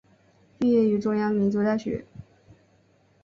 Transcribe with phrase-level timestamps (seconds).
[0.57, 2.03] 毕业于中央民族大学。